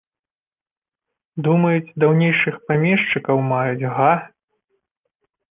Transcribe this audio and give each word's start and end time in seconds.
Думаюць, 1.47 1.93
даўнейшых 2.05 2.57
памешчыкаў 2.71 3.37
маюць, 3.53 3.87
га? 3.95 4.11